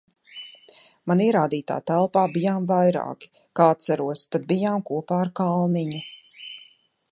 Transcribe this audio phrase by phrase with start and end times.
[1.11, 6.05] Man ierādītā telpā bijām vairāki, kā atceros, tad bijām kopā ar Kalniņu.